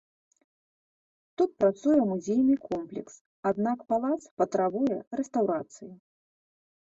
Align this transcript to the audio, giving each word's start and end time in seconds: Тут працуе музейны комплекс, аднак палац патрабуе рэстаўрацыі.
Тут 1.41 1.49
працуе 1.63 1.97
музейны 2.11 2.55
комплекс, 2.69 3.13
аднак 3.51 3.79
палац 3.93 4.19
патрабуе 4.43 4.97
рэстаўрацыі. 5.19 5.93